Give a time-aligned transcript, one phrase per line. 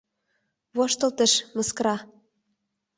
[0.75, 1.95] Воштылтыш, мыскара.